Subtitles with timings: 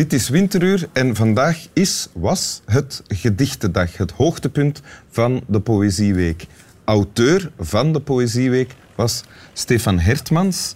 [0.00, 6.46] Dit is Winteruur en vandaag is, was het Gedichtendag, het hoogtepunt van de Poëzieweek.
[6.84, 10.74] Auteur van de Poëzieweek was Stefan Hertmans.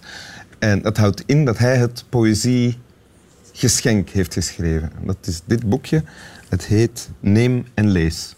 [0.58, 4.92] En dat houdt in dat hij het Poëziegeschenk heeft geschreven.
[5.04, 6.04] Dat is dit boekje.
[6.48, 8.34] Het heet Neem en Lees.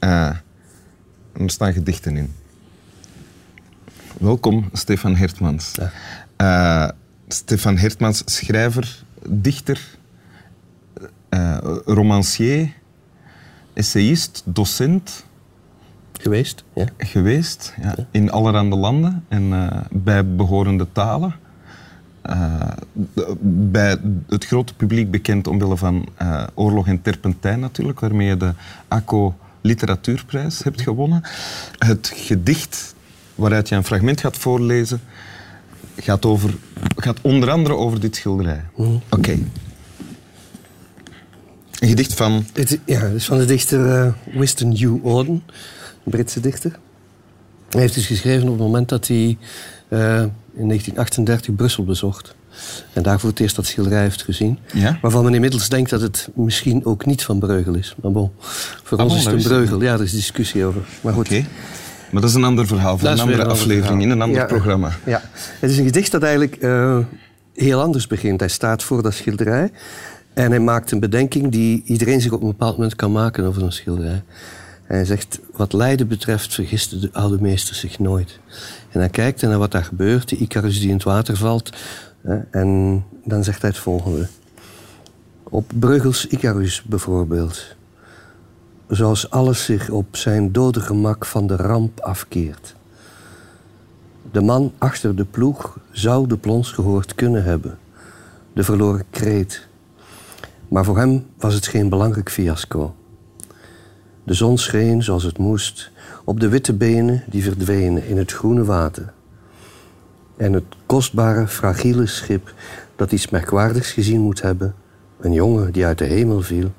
[0.00, 0.36] Uh,
[1.32, 2.32] er staan gedichten in.
[4.20, 5.72] Welkom, Stefan Hertmans.
[6.36, 6.88] Uh,
[7.28, 9.80] Stefan Hertmans, schrijver, dichter,
[11.30, 12.72] uh, romancier,
[13.72, 15.24] essayist, docent.
[16.12, 16.86] Geweest, ja.
[16.98, 17.94] Geweest, ja.
[18.10, 21.34] In allerhande landen en uh, bij behorende talen.
[22.30, 22.70] Uh,
[23.40, 26.08] bij het grote publiek bekend omwille van
[26.54, 28.52] Oorlog en Terpentijn natuurlijk, waarmee je de
[28.88, 31.22] ACO Literatuurprijs hebt gewonnen.
[31.78, 32.94] Het gedicht
[33.34, 35.00] waaruit je een fragment gaat voorlezen,
[35.96, 36.54] gaat, over,
[36.96, 38.64] gaat onder andere over dit schilderij.
[38.76, 38.94] Mhm.
[39.08, 39.38] Oké.
[41.78, 42.46] Een gedicht van...
[42.52, 45.42] Het, ja, het is van de dichter uh, Winston Hugh Auden,
[46.04, 46.78] een Britse dichter.
[47.70, 49.16] Hij heeft dus geschreven op het moment dat hij
[49.88, 50.20] uh,
[50.54, 52.34] in 1938 Brussel bezocht.
[52.92, 54.58] En daar voor het eerst dat schilderij heeft gezien.
[54.72, 54.98] Ja?
[55.02, 57.94] Waarvan men inmiddels denkt dat het misschien ook niet van Breugel is.
[58.02, 58.30] Maar bon,
[58.82, 59.82] voor Ah, ons bon, is het een Breugel.
[59.82, 60.82] Ja, er is discussie over.
[61.00, 61.26] Maar goed.
[61.26, 61.44] Oké.
[62.14, 64.02] Maar dat is een ander verhaal, Dat een andere een aflevering, verhaal.
[64.02, 64.44] in een ander Ja.
[64.46, 64.90] programma.
[65.04, 65.22] Ja,
[65.60, 66.98] het is een gedicht dat eigenlijk eh,
[67.54, 68.40] heel anders begint.
[68.40, 69.70] Hij staat voor dat schilderij
[70.34, 73.62] en hij maakt een bedenking die iedereen zich op een bepaald moment kan maken over
[73.62, 74.22] een schilderij.
[74.84, 78.38] Hij zegt, wat lijden betreft vergiste de oude meester zich nooit.
[78.90, 81.70] En hij kijkt naar wat daar gebeurt, die Icarus die in het water valt.
[82.50, 84.28] en dan zegt hij het volgende.
[85.42, 87.76] Op Bruegels Icarus bijvoorbeeld.
[88.88, 92.74] Zoals alles zich op zijn dode gemak van de ramp afkeert.
[94.30, 97.78] De man achter de ploeg zou de plons gehoord kunnen hebben.
[98.52, 99.66] De verloren kreet.
[100.68, 102.94] Maar voor hem was het geen belangrijk fiasco.
[104.24, 105.90] De zon scheen zoals het moest
[106.24, 109.12] op de witte benen die verdwenen in het groene water.
[110.36, 112.54] En het kostbare, fragiele schip
[112.96, 114.74] dat iets merkwaardigs gezien moet hebben,
[115.20, 116.72] een jongen die uit de hemel viel,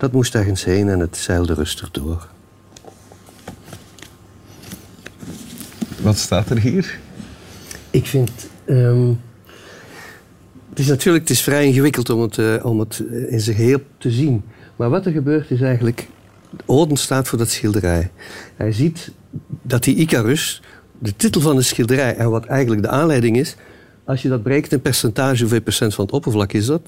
[0.00, 2.28] dat moest ergens heen en het zeilde rustig door.
[6.02, 6.98] Wat staat er hier?
[7.90, 8.30] Ik vind.
[8.64, 9.08] ehm,
[10.68, 13.56] het is natuurlijk het is vrij ingewikkeld om het, eh, om het eh, in zijn
[13.56, 14.42] geheel te zien.
[14.76, 16.08] Maar wat er gebeurt is eigenlijk.
[16.66, 18.10] Oden staat voor dat schilderij.
[18.56, 19.12] Hij ziet
[19.62, 20.62] dat die Icarus,
[20.98, 23.56] de titel van de schilderij en wat eigenlijk de aanleiding is.
[24.04, 26.82] Als je dat breekt in percentage, hoeveel procent van het oppervlak is dat?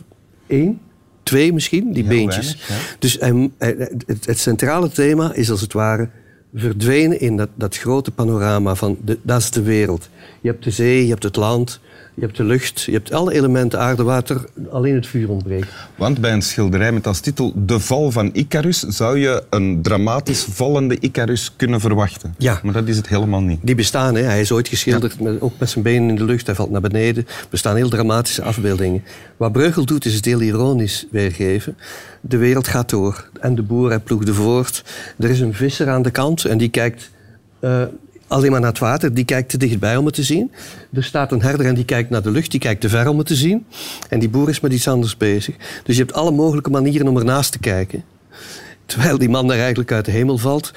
[0.46, 0.80] Eén?
[1.22, 2.56] Twee misschien, die Heel beentjes.
[2.68, 2.96] weinig, ja.
[2.98, 6.08] Dus hij- hij- het, het centrale thema is als het ware
[6.54, 10.08] verdwenen in dat, dat grote panorama van de, dat is de wereld.
[10.40, 11.80] Je hebt de zee, je hebt het land,
[12.14, 15.68] je hebt de lucht, je hebt alle elementen aarde, water, alleen het vuur ontbreekt.
[15.96, 20.42] Want bij een schilderij met als titel De val van Icarus zou je een dramatisch
[20.50, 22.34] vallende Icarus kunnen verwachten.
[22.38, 22.60] Ja.
[22.62, 23.58] Maar dat is het helemaal niet.
[23.62, 24.22] Die bestaan, hè.
[24.22, 26.80] hij is ooit geschilderd, met, ook met zijn benen in de lucht, hij valt naar
[26.80, 27.24] beneden.
[27.26, 29.04] Er bestaan heel dramatische afbeeldingen.
[29.36, 31.76] Wat Breugel doet, is het heel ironisch weergeven.
[32.20, 34.84] De wereld gaat door en de boer hij ploegde voort.
[35.18, 37.10] Er is een visser aan de kant en die kijkt
[37.60, 37.82] eh,
[38.26, 39.14] alleen maar naar het water.
[39.14, 40.52] Die kijkt te dichtbij om het te zien.
[40.92, 43.18] Er staat een herder en die kijkt naar de lucht, die kijkt te ver om
[43.18, 43.66] het te zien.
[44.08, 45.54] En die boer is met iets anders bezig.
[45.84, 48.04] Dus je hebt alle mogelijke manieren om ernaast te kijken.
[48.86, 50.72] Terwijl die man daar eigenlijk uit de hemel valt,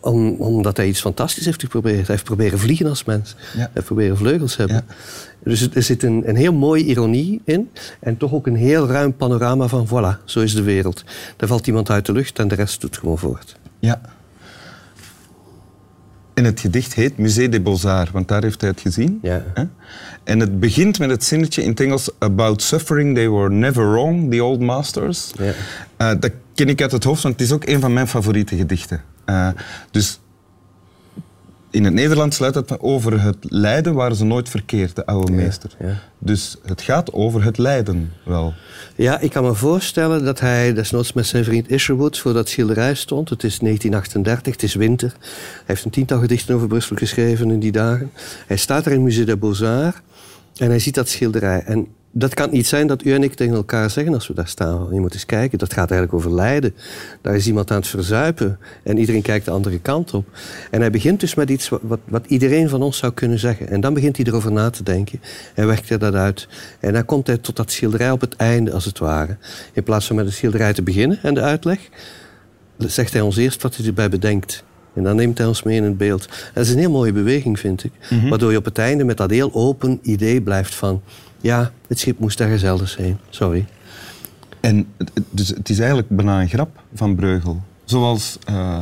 [0.00, 1.96] om- omdat hij iets fantastisch heeft geprobeerd.
[1.96, 3.34] Hij heeft proberen vliegen als mens.
[3.52, 3.58] Ja.
[3.58, 4.76] Hij heeft proberen vleugels hebben.
[4.88, 4.94] Ja.
[5.44, 7.70] Dus er zit een, een heel mooie ironie in.
[8.00, 11.04] En toch ook een heel ruim panorama van voilà, zo is de wereld.
[11.36, 13.56] Daar valt iemand uit de lucht en de rest doet gewoon voort.
[13.78, 14.00] Ja.
[16.34, 19.18] En het gedicht heet Musée des Beaux-Arts, want daar heeft hij het gezien.
[19.22, 19.44] Ja.
[20.24, 22.10] En het begint met het zinnetje in het Engels...
[22.18, 25.30] About suffering, they were never wrong, the old masters.
[25.38, 25.52] Ja.
[25.96, 28.56] Eh, dat ken ik uit het hoofd, want het is ook een van mijn favoriete
[28.56, 29.02] gedichten.
[29.24, 29.48] Eh,
[29.90, 30.20] dus
[31.74, 35.70] in het Nederlands luidt het over het lijden waren ze nooit verkeerd, de oude meester.
[35.80, 35.98] ja.
[36.18, 38.54] Dus het gaat over het lijden wel.
[38.96, 42.94] Ja, ik kan me voorstellen dat hij desnoods met zijn vriend Isherwood voor dat schilderij
[42.94, 43.28] stond.
[43.28, 45.14] Het is 1938, het is winter.
[45.18, 48.10] Hij heeft een tiental gedichten over Brussel geschreven in die dagen.
[48.46, 50.00] Hij staat er in het Musée des Beaux-Arts
[50.56, 51.62] en hij ziet dat schilderij.
[51.66, 54.48] En dat kan niet zijn dat u en ik tegen elkaar zeggen als we daar
[54.48, 54.88] staan.
[54.92, 56.74] Je moet eens kijken, dat gaat eigenlijk over lijden.
[57.20, 60.26] Daar is iemand aan het verzuipen en iedereen kijkt de andere kant op.
[60.70, 63.68] En hij begint dus met iets wat, wat, wat iedereen van ons zou kunnen zeggen.
[63.68, 65.20] En dan begint hij erover na te denken
[65.54, 66.48] en werkt hij dat uit.
[66.80, 69.36] En dan komt hij tot dat schilderij op het einde, als het ware.
[69.72, 71.78] In plaats van met het schilderij te beginnen en de uitleg,
[72.78, 74.64] zegt hij ons eerst wat hij erbij bedenkt.
[74.94, 76.28] En dan neemt hij ons mee in het beeld.
[76.54, 77.92] Dat is een heel mooie beweging, vind ik.
[78.28, 81.02] Waardoor je op het einde met dat heel open idee blijft van...
[81.44, 83.18] ja, het schip moest ergens elders heen.
[83.30, 83.66] Sorry.
[84.60, 84.86] En
[85.30, 87.62] dus het is eigenlijk bijna een grap van Breugel.
[87.84, 88.80] Zoals uh,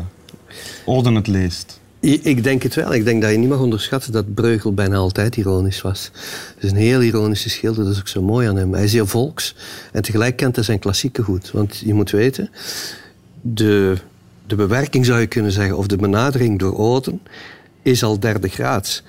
[0.84, 1.80] Oden het leest.
[2.00, 2.94] Ik denk het wel.
[2.94, 6.10] Ik denk dat je niet mag onderschatten dat Breugel bijna altijd ironisch was.
[6.54, 8.72] Het is een heel ironische schilder, dat is ook zo mooi aan hem.
[8.72, 9.54] Hij is heel volks
[9.92, 11.50] en tegelijk kent hij zijn klassieken goed.
[11.50, 12.50] Want je moet weten,
[13.40, 13.96] de,
[14.46, 17.20] de bewerking zou je kunnen zeggen, of de benadering door Oden,
[17.82, 19.02] is al derde graads.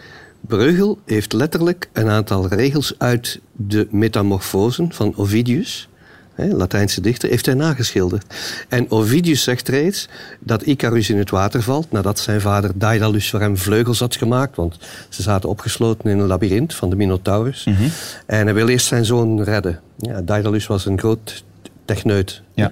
[0.47, 5.87] Breugel heeft letterlijk een aantal regels uit de Metamorfosen van Ovidius
[6.35, 8.35] Latijnse dichter, heeft hij nageschilderd.
[8.69, 10.07] En Ovidius zegt reeds
[10.39, 14.55] dat Icarus in het water valt nadat zijn vader Daedalus voor hem vleugels had gemaakt,
[14.55, 14.77] want
[15.09, 17.63] ze zaten opgesloten in een labyrint van de Minotaurus.
[17.63, 17.83] Mhm.
[18.25, 19.79] En hij wil eerst zijn zoon redden.
[19.97, 21.43] Ja, Daedalus was een groot
[21.85, 22.41] techneut.
[22.53, 22.71] Ja.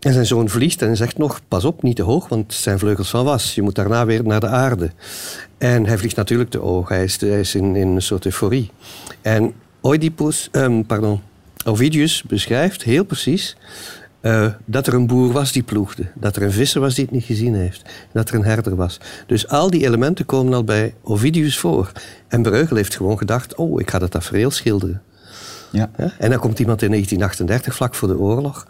[0.00, 3.10] En zijn zoon vliegt en zegt nog, pas op, niet te hoog, want zijn vleugels
[3.10, 3.54] van was.
[3.54, 4.90] Je moet daarna weer naar de aarde.
[5.58, 6.88] En hij vliegt natuurlijk te oog.
[6.88, 8.70] Hij is, hij is in, in, een soort euforie.
[9.22, 9.52] En
[9.82, 11.20] Oedipus, um, pardon,
[11.64, 13.56] Ovidius beschrijft heel precies
[14.22, 16.06] uh, dat er een boer was die ploegde.
[16.14, 17.82] Dat er een visser was die het niet gezien heeft.
[18.12, 19.00] Dat er een herder was.
[19.26, 21.92] Dus al die elementen komen al bij Ovidius voor.
[22.28, 25.02] En Breugel heeft gewoon gedacht, oh, ik ga dat tafereel schilderen.
[25.72, 25.90] Ja.
[25.96, 26.12] ja.
[26.18, 28.66] En dan komt iemand in 1938, vlak voor de oorlog.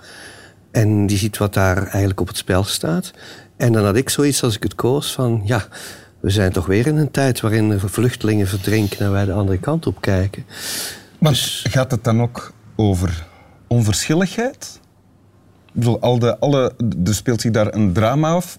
[0.71, 3.11] En die ziet wat daar eigenlijk op het spel staat.
[3.57, 5.67] En dan had ik zoiets als ik het koos van, ja,
[6.21, 9.87] we zijn toch weer in een tijd waarin vluchtelingen verdrinken en wij de andere kant
[9.87, 10.45] op kijken.
[11.19, 13.27] Maar dus, gaat het dan ook over
[13.67, 14.81] onverschilligheid.
[15.67, 16.73] Ik bedoel, al de, alle,
[17.05, 18.59] er speelt zich daar een drama af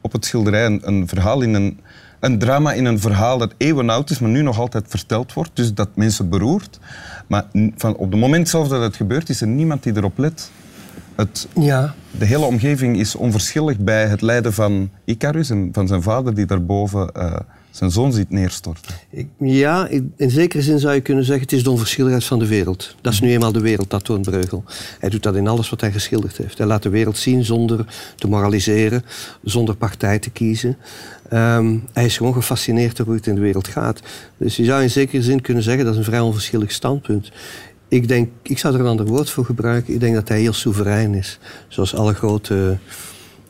[0.00, 0.66] op het schilderij.
[0.66, 1.80] Een, een, verhaal in een,
[2.20, 5.50] een drama in een verhaal dat eeuwen oud is, maar nu nog altijd verteld wordt.
[5.54, 6.78] Dus dat mensen beroert.
[7.26, 7.44] Maar
[7.76, 10.50] van, op het moment zelf dat het gebeurt, is er niemand die erop let.
[11.20, 11.94] Het, ja.
[12.10, 16.46] De hele omgeving is onverschillig bij het lijden van Icarus en van zijn vader die
[16.46, 17.10] daarboven...
[17.16, 17.36] Uh,
[17.70, 18.94] zijn zoon ziet neerstorten.
[19.38, 21.42] Ja, in zekere zin zou je kunnen zeggen...
[21.44, 22.96] het is de onverschilligheid van de wereld.
[23.00, 24.64] Dat is nu eenmaal de wereld, dat toont Breugel.
[24.98, 26.58] Hij doet dat in alles wat hij geschilderd heeft.
[26.58, 27.86] Hij laat de wereld zien zonder
[28.16, 29.04] te moraliseren...
[29.42, 30.76] zonder partij te kiezen.
[31.28, 34.00] Ehm, hij is gewoon gefascineerd door hoe het in de wereld gaat.
[34.36, 35.84] Dus je zou in zekere zin kunnen zeggen...
[35.84, 37.32] dat is een vrij onverschillig standpunt.
[37.90, 39.94] Ik denk, ik zou er een ander woord voor gebruiken.
[39.94, 41.38] Ik denk dat hij heel soeverein is.
[41.68, 42.78] Zoals alle grote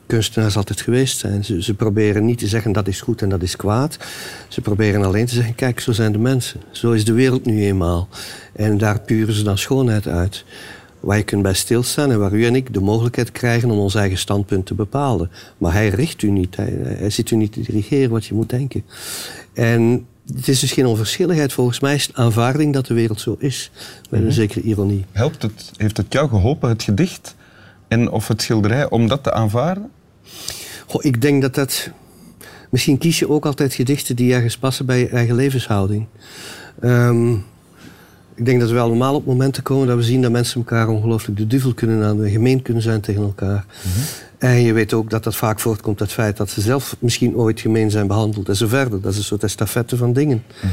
[0.07, 1.45] kunstenaars altijd geweest zijn.
[1.45, 3.99] Ze, ze, proberen niet te zeggen dat is goed en dat is kwaad.
[4.49, 6.61] Ze proberen alleen te zeggen, kijk, zo zijn de mensen.
[6.71, 8.09] Zo is de wereld nu eenmaal.
[8.53, 10.45] En daar puren ze dan schoonheid uit.
[11.01, 13.95] Waar je kunt bij stilstaan en waar u en ik de mogelijkheid krijgen om ons
[13.95, 15.31] eigen standpunt te bepalen.
[15.59, 16.57] Maar hij richt u niet.
[16.57, 18.85] Hij, zit u niet te dirigeren wat je moet denken.
[19.53, 20.07] En
[20.37, 21.53] het is dus geen onverschilligheid.
[21.53, 23.71] Volgens mij is het aanvaarding dat de wereld zo is.
[24.11, 24.35] Met een mhm.
[24.35, 25.05] zekere ironie.
[25.13, 27.35] Helpt het, heeft het jou geholpen, het gedicht
[27.89, 29.91] en of het schilderij, om dat te aanvaarden?
[30.87, 31.91] Goh, ik denk dat dat...
[32.71, 36.07] Misschien kies je ook altijd gedichten die ergens passen bij je eigen levenshouding.
[36.83, 37.45] Um,
[38.41, 41.39] ik denk dat we allemaal op momenten komen dat we zien dat mensen elkaar ongelooflijk
[41.39, 43.65] de duvel kunnen aan, gemeen kunnen zijn tegen elkaar.
[43.83, 44.01] Mhm.
[44.39, 47.37] En je weet ook dat dat vaak voortkomt uit het feit dat ze zelf misschien
[47.37, 49.01] ooit gemeen zijn behandeld en zo verder.
[49.01, 50.43] Dat is een soort estafette van dingen.
[50.63, 50.73] Mhm.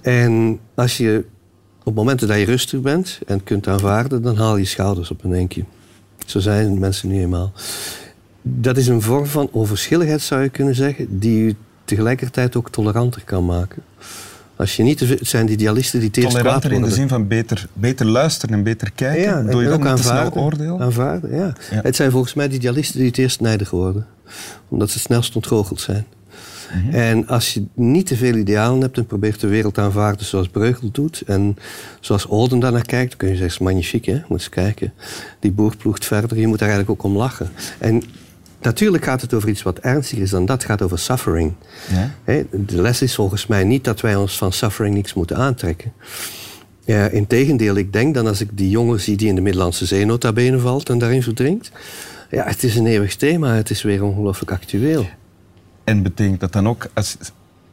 [0.00, 1.24] En als je
[1.84, 5.34] op momenten dat je rustig bent en kunt aanvaarden, dan haal je schouders op een
[5.34, 5.64] enkje.
[6.26, 7.52] Zo zijn mensen nu eenmaal
[8.42, 13.22] dat is een vorm van onverschilligheid, zou je kunnen zeggen, die u tegelijkertijd ook toleranter
[13.24, 13.82] kan maken.
[14.56, 17.28] Als je niet het zijn die idealisten die het eerst Toleranter in de zin van
[17.28, 19.22] beter, beter luisteren en beter kijken.
[19.22, 20.80] Ja, Doe je ook niet snel oordeel?
[20.80, 21.52] Aanvaarden, ja.
[21.70, 24.06] Het zijn volgens mij de idealisten die het eerst nijdig worden.
[24.68, 26.06] Omdat ze snelst ontgoocheld zijn.
[26.72, 26.94] Mhm.
[26.94, 30.48] En als je niet te veel idealen hebt en probeert de wereld te aanvaarden zoals
[30.48, 31.56] Breugel doet en
[32.00, 34.92] zoals Oden daarnaar kijkt, dan kun je zeggen, magnifiek hè, moet eens kijken.
[35.40, 37.50] Die boer ploegt verder, je moet daar eigenlijk ook om lachen.
[37.78, 38.02] En
[38.62, 40.56] Natuurlijk gaat het over iets wat ernstiger is dan dat.
[40.56, 41.52] Het gaat over suffering.
[41.92, 42.10] Ja?
[42.50, 45.92] De les is volgens mij niet dat wij ons van suffering niks moeten aantrekken.
[46.84, 50.04] Ja, Integendeel, ik denk dan als ik die jongen zie die in de Middellandse Zee
[50.04, 51.70] nota bene valt en daarin verdrinkt.
[52.30, 53.54] Ja, het is een eeuwig thema.
[53.54, 55.06] Het is weer ongelooflijk actueel.
[55.84, 56.86] En betekent dat dan ook...
[56.94, 57.16] Als,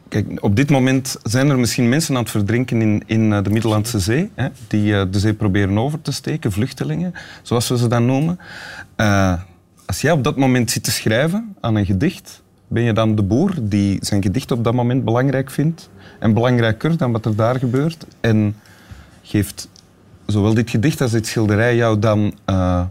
[0.08, 3.50] kijk, op dit moment zijn er misschien mensen aan het verdrinken in, in eh, de
[3.50, 4.31] Middellandse Zee.
[4.36, 8.39] Hè, die uh, de zee proberen over te steken, vluchtelingen, zoals we ze dan noemen.
[8.98, 9.34] Uh,
[9.89, 13.24] als jij op dat moment zit te schrijven aan een gedicht, ben je dan de
[13.24, 17.60] boer die zijn gedicht op dat moment belangrijk vindt en belangrijker dan wat er daar
[17.60, 18.05] gebeurt?
[18.19, 18.55] En
[19.24, 19.69] geeft
[20.25, 22.86] zowel dit gedicht als dit schilderij jou dan uh,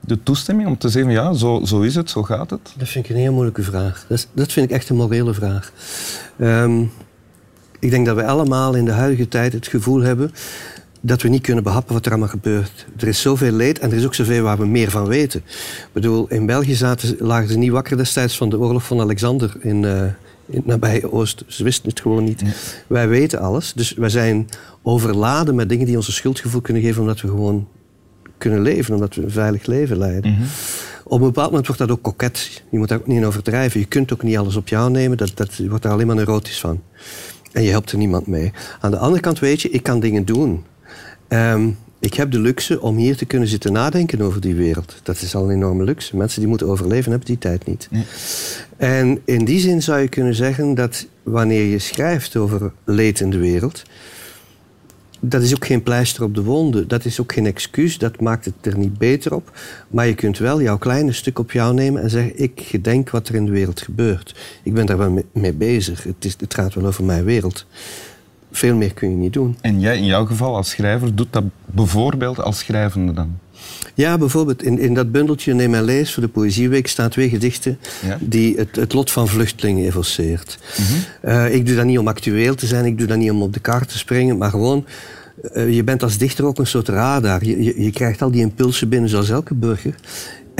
[0.00, 2.72] de toestemming om te zeggen, ja, zo, zo is het, zo gaat het?
[2.76, 4.04] Dat vind ik een heel moeilijke vraag.
[4.08, 5.72] Dat, dat vind ik echt een morele vraag.
[6.38, 6.90] Um,
[7.78, 10.32] ik denk dat we allemaal in de huidige tijd het gevoel hebben
[11.00, 12.86] dat we niet kunnen behappen wat er allemaal gebeurt.
[12.96, 15.40] Er is zoveel leed en er is ook zoveel waar we meer van weten.
[15.46, 19.56] Ik bedoel, in België zaten, lagen ze niet wakker destijds van de oorlog van Alexander
[19.60, 20.02] in, uh,
[20.46, 21.44] in nabije Oost.
[21.46, 22.42] Ze wisten het gewoon niet.
[22.86, 23.72] Wij weten alles.
[23.72, 24.48] Dus wij zijn
[24.82, 27.68] overladen met dingen die ons een schuldgevoel kunnen geven omdat we gewoon
[28.38, 30.30] kunnen leven, omdat we een veilig leven leiden.
[30.30, 30.42] Mhm.
[31.04, 32.62] Op een bepaald moment wordt dat ook koket.
[32.70, 33.80] Je moet daar ook niet in overdrijven.
[33.80, 35.16] Je kunt ook niet alles op jou nemen.
[35.16, 36.82] Dat, dat, je wordt daar alleen maar neurotisch van.
[37.52, 38.52] En je helpt er niemand mee.
[38.80, 40.64] Aan de andere kant weet je, ik kan dingen doen.
[41.30, 41.68] Ehm,
[41.98, 44.96] ik heb de luxe om hier te kunnen zitten nadenken over die wereld.
[45.02, 46.16] Dat is al een enorme luxe.
[46.16, 47.88] Mensen die moeten overleven hebben die tijd niet.
[47.90, 48.04] Nee.
[48.76, 53.30] En in die zin zou je kunnen zeggen dat wanneer je schrijft over leed in
[53.30, 53.82] de wereld,
[55.20, 56.88] dat is ook geen pleister op de wonden.
[56.88, 57.98] Dat is ook geen excuus.
[57.98, 59.58] Dat maakt het er niet beter op.
[59.88, 63.28] Maar je kunt wel jouw kleine stuk op jou nemen en zeggen: Ik gedenk wat
[63.28, 64.34] er in de wereld gebeurt.
[64.62, 66.02] Ik ben daar wel mee- mee bezig.
[66.02, 67.66] Het, is, het gaat wel over mijn wereld.
[68.52, 69.56] Veel meer kun je niet doen.
[69.60, 73.38] En jij in jouw geval als schrijver doet dat bijvoorbeeld als schrijvende dan?
[73.94, 77.78] Ja, bijvoorbeeld in, in dat bundeltje Neem en Lees voor de Poëzieweek staan twee gedichten
[78.06, 78.18] Ja.
[78.20, 80.58] die het, het lot van vluchtelingen evoceert.
[81.20, 83.52] Eh, ik doe dat niet om actueel te zijn, ik doe dat niet om op
[83.52, 84.84] de kaart te springen, maar gewoon,
[85.52, 87.44] eh, je bent als dichter ook een soort radar.
[87.44, 89.94] Je, je, je krijgt al die impulsen binnen zoals elke burger.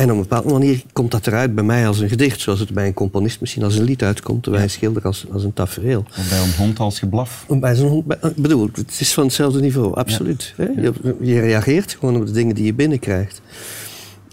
[0.01, 2.71] En op een bepaalde manier komt dat eruit bij mij als een gedicht, zoals het
[2.71, 6.05] bij een componist misschien als een lied uitkomt, bij een schilder als, als een tafereel.
[6.19, 7.47] Of bij een hond als geblaf?
[7.49, 10.55] Bij zo'n hond- bij- bedoel, het is van hetzelfde niveau, absoluut.
[10.57, 13.41] Je, je reageert gewoon op de dingen die je binnenkrijgt.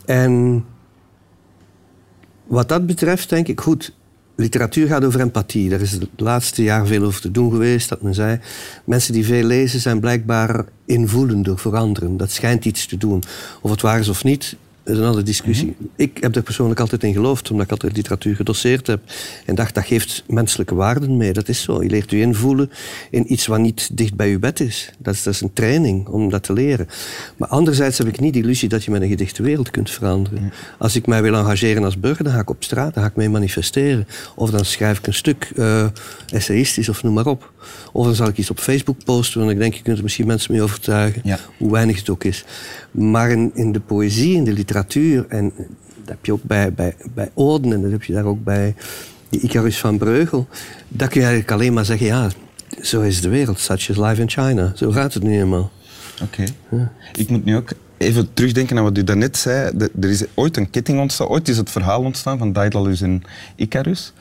[0.05, 0.63] En
[2.45, 3.93] wat dat betreft denk ik, goed,
[4.35, 5.69] literatuur gaat over empathie.
[5.69, 8.39] Daar is het laatste jaar veel over te doen geweest, dat men zei.
[8.83, 12.17] Mensen die veel lezen zijn blijkbaar invoelender voor anderen.
[12.17, 13.23] Dat schijnt iets te doen.
[13.61, 14.55] Of het waar is of niet,
[14.89, 15.75] is een andere discussie.
[15.95, 19.01] Ik heb er persoonlijk altijd in geloofd, omdat ik altijd literatuur gedoseerd heb.
[19.45, 21.33] En dacht, dat geeft menselijke waarden mee.
[21.33, 21.83] Dat is zo.
[21.83, 22.71] Je leert je invoelen
[23.09, 24.89] in iets wat niet dicht bij je bed is.
[24.97, 26.87] Dat is, dat is een training om dat te leren.
[27.37, 29.89] Maar anderzijds heb ik niet de illusie dat je met een gedicht de wereld kunt
[29.91, 30.51] veranderen.
[30.77, 33.15] Als ik mij wil engageren als burger, dan ga ik op straat, dan ga ik
[33.15, 34.07] mee manifesteren.
[34.35, 35.85] Of dan schrijf ik een stuk eh
[36.33, 37.51] essayistisch of noem maar op.
[37.93, 40.27] Of dan zal ik iets op Facebook posten, want ik denk, je kunt er misschien
[40.27, 41.39] mensen mee overtuigen Ja.
[41.57, 42.45] hoe weinig het ook is.
[42.91, 44.75] Maar in, in de poëzie, in de literatuur,
[45.29, 48.43] en dat heb je ook bij, bij, bij Oden en dat heb je daar ook
[48.43, 48.75] bij
[49.29, 50.47] die Icarus van Breugel,
[50.87, 52.29] daar kun je eigenlijk alleen maar zeggen, ja,
[52.81, 54.71] zo is de wereld, such is life in China.
[54.75, 55.71] Zo gaat het nu eenmaal.
[56.23, 56.43] Oké.
[57.15, 59.71] Ik moet nu ook even terugdenken aan wat u daarnet zei.
[60.01, 61.27] Er is ooit een ketting ontstaan.
[61.27, 63.23] Ooit is het verhaal ontstaan van Daedalus en
[63.55, 64.13] Icarus.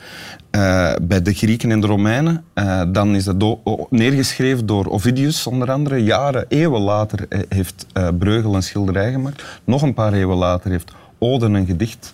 [0.49, 2.43] eh, bij de Grieken en de Romeinen.
[2.53, 3.57] Eh, dan is dat
[3.89, 6.03] neergeschreven door Ovidius, onder andere.
[6.03, 7.85] Jaren, eeuwen later eh, heeft
[8.19, 9.43] Breugel een schilderij gemaakt.
[9.63, 12.13] Nog een paar eeuwen later heeft Oden een gedicht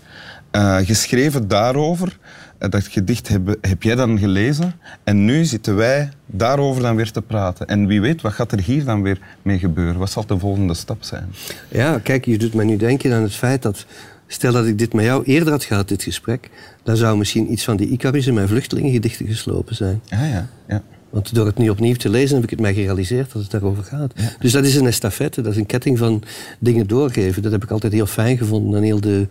[0.84, 2.18] geschreven daarover.
[2.58, 4.74] Eh, dat gedicht heb, heb jij dan gelezen.
[5.04, 7.68] En nu zitten wij daarover dan weer te praten.
[7.68, 10.00] En wie weet, wat gaat er hier dan weer mee gebeuren?
[10.00, 11.30] Wat zal de volgende stap zijn?
[11.68, 13.86] Ja, kijk, je doet me nu denken aan het feit dat...
[14.28, 16.50] Stel dat ik dit met jou eerder had gehad, dit gesprek...
[16.84, 20.02] dan zou misschien iets van die Icarus in mijn vluchtelingengedichten geslopen zijn.
[20.10, 20.82] Ah ja, ja.
[21.10, 23.84] Want door het nu opnieuw te lezen heb ik het mij gerealiseerd dat het daarover
[23.84, 24.14] gaat.
[24.40, 26.24] Dus dat is een estafette, dat is een ketting van
[26.60, 27.42] dingen doorgeven.
[27.42, 29.28] Dat heb ik altijd heel fijn gevonden aan heel de,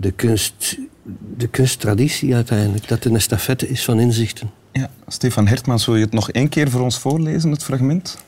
[0.00, 0.78] de, kunst,
[1.36, 2.88] de kunsttraditie uiteindelijk.
[2.88, 4.50] Dat het een estafette is van inzichten.
[4.72, 4.90] ja.
[5.06, 8.18] Stefan Hertmans, wil je het nog één keer voor ons voorlezen, het fragment?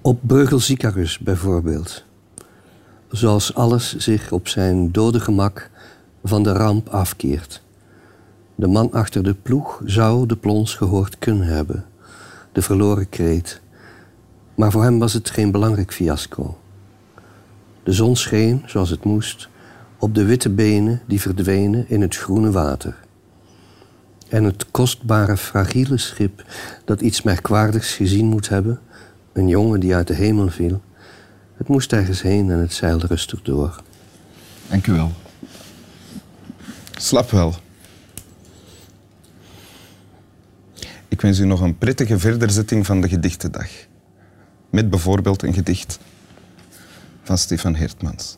[0.00, 2.04] Op Breugels Icarus bijvoorbeeld.
[3.10, 5.70] Zoals alles zich op zijn dode gemak
[6.24, 7.62] van de ramp afkeert.
[8.54, 11.84] De man achter de ploeg zou de plons gehoord kunnen hebben.
[12.52, 13.60] De verloren kreet.
[14.56, 16.58] Maar voor hem was het geen belangrijk fiasco.
[17.82, 19.48] De zon scheen, zoals het moest,
[19.98, 22.96] op de witte benen die verdwenen in het groene water.
[24.28, 26.44] En het kostbare, fragiele schip
[26.84, 28.80] dat iets merkwaardigs gezien moet hebben,
[29.32, 30.82] een jongen die uit de hemel viel,
[31.56, 33.82] het moest ergens heen en het zeilde rustig door.
[34.68, 35.12] Dank u wel.
[36.96, 37.54] Slap wel.
[41.08, 43.68] Ik wens u nog een prettige verderzetting van de gedichtendag.
[44.76, 45.98] Met bijvoorbeeld een gedicht
[47.22, 48.36] van Stefan Hertmans.